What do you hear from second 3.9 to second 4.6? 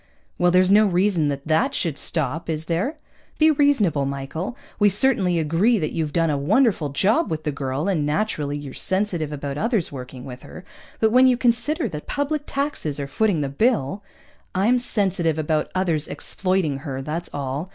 Michael.